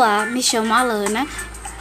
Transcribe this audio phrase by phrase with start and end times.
[0.00, 1.26] Olá, me chamo Alana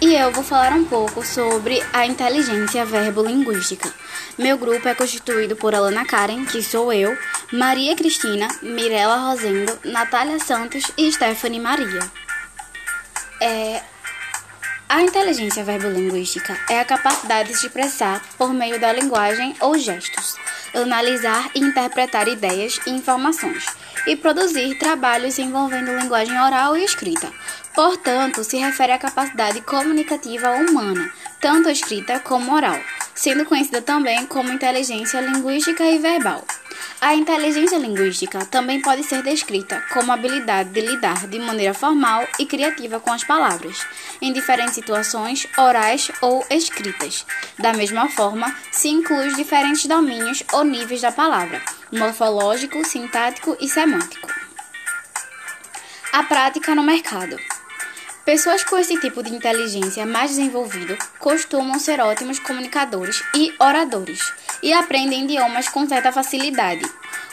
[0.00, 3.88] e eu vou falar um pouco sobre a inteligência verbolinguística.
[4.36, 7.16] Meu grupo é constituído por Alana Karen, que sou eu,
[7.52, 12.00] Maria Cristina, Mirela Rosendo, Natália Santos e Stephanie Maria.
[13.40, 13.80] É,
[14.88, 20.34] a inteligência verbolinguística é a capacidade de expressar por meio da linguagem ou gestos,
[20.74, 23.64] analisar e interpretar ideias e informações
[24.06, 27.30] e produzir trabalhos envolvendo linguagem oral e escrita.
[27.74, 32.78] Portanto, se refere à capacidade comunicativa humana, tanto escrita como oral,
[33.14, 36.44] sendo conhecida também como inteligência linguística e verbal.
[37.00, 42.26] A inteligência linguística também pode ser descrita como a habilidade de lidar de maneira formal
[42.38, 43.86] e criativa com as palavras,
[44.20, 47.24] em diferentes situações orais ou escritas.
[47.58, 53.66] Da mesma forma, se inclui os diferentes domínios ou níveis da palavra, morfológico, sintático e
[53.66, 54.28] semântico.
[56.12, 57.38] A prática no mercado.
[58.30, 64.72] Pessoas com esse tipo de inteligência mais desenvolvido costumam ser ótimos comunicadores e oradores e
[64.72, 66.80] aprendem idiomas com certa facilidade.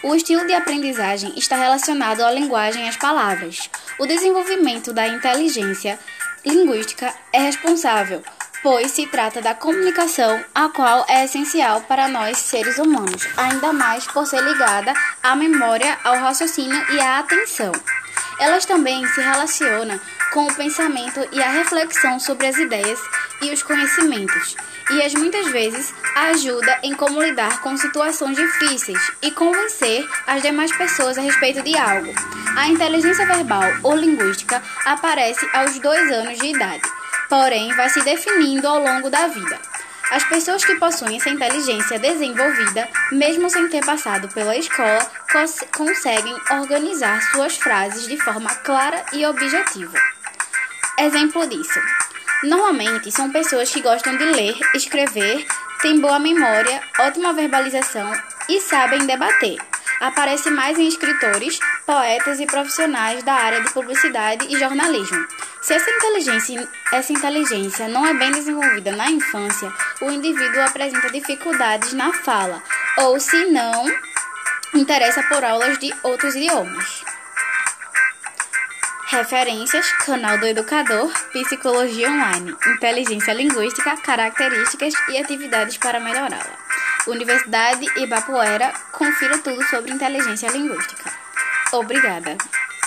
[0.04, 3.70] O estilo de aprendizagem está relacionado à linguagem e às palavras.
[4.00, 6.00] O desenvolvimento da inteligência
[6.44, 8.24] linguística é responsável,
[8.64, 14.08] pois se trata da comunicação, a qual é essencial para nós seres humanos, ainda mais
[14.08, 17.72] por ser ligada à memória, ao raciocínio e à atenção.
[18.40, 20.00] Elas também se relacionam
[20.32, 23.00] com o pensamento e a reflexão sobre as ideias
[23.42, 24.56] e os conhecimentos,
[24.92, 30.76] e as muitas vezes ajuda em como lidar com situações difíceis e convencer as demais
[30.76, 32.14] pessoas a respeito de algo.
[32.56, 36.84] A inteligência verbal ou linguística aparece aos dois anos de idade,
[37.30, 39.77] porém vai se definindo ao longo da vida.
[40.10, 46.36] As pessoas que possuem essa inteligência desenvolvida, mesmo sem ter passado pela escola, cons conseguem
[46.52, 49.98] organizar suas frases de forma clara e objetiva.
[51.00, 51.80] Exemplo disso.
[52.44, 55.46] Normalmente são pessoas que gostam de ler, escrever,
[55.82, 58.10] têm boa memória, ótima verbalização
[58.48, 59.58] e sabem debater.
[60.00, 65.26] Aparece mais em escritores, poetas e profissionais da área de publicidade e jornalismo.
[65.62, 69.72] Se essa inteligência, essa inteligência não é bem desenvolvida na infância,
[70.02, 72.62] o indivíduo apresenta dificuldades na fala,
[73.00, 73.86] ou se não,
[74.74, 77.04] interessa por aulas de outros idiomas.
[79.08, 86.67] Referências: Canal do Educador, Psicologia Online, Inteligência Linguística, Características e Atividades para melhorá-la.
[87.08, 91.12] Universidade Ibapuera, confira tudo sobre inteligência linguística.
[91.72, 92.38] Obrigada!